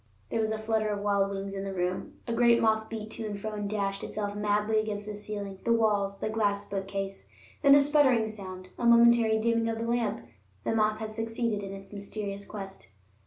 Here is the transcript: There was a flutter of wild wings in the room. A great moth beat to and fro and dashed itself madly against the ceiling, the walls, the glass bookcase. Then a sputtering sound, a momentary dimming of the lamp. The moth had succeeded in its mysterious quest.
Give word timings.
There 0.31 0.39
was 0.39 0.49
a 0.49 0.57
flutter 0.57 0.89
of 0.89 1.01
wild 1.03 1.29
wings 1.29 1.53
in 1.53 1.63
the 1.63 1.75
room. 1.75 2.13
A 2.27 2.33
great 2.33 2.59
moth 2.59 2.89
beat 2.89 3.11
to 3.11 3.25
and 3.27 3.39
fro 3.39 3.51
and 3.51 3.69
dashed 3.69 4.03
itself 4.03 4.35
madly 4.35 4.79
against 4.79 5.05
the 5.05 5.15
ceiling, 5.15 5.59
the 5.63 5.71
walls, 5.73 6.17
the 6.17 6.27
glass 6.29 6.67
bookcase. 6.67 7.29
Then 7.61 7.75
a 7.75 7.79
sputtering 7.79 8.27
sound, 8.27 8.69
a 8.79 8.85
momentary 8.87 9.37
dimming 9.37 9.69
of 9.69 9.77
the 9.77 9.85
lamp. 9.85 10.25
The 10.63 10.73
moth 10.73 10.97
had 10.97 11.13
succeeded 11.13 11.61
in 11.61 11.71
its 11.71 11.93
mysterious 11.93 12.45
quest. 12.47 12.87